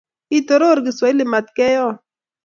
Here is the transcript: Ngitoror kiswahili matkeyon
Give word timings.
Ngitoror 0.29 0.77
kiswahili 0.85 1.23
matkeyon 1.31 1.95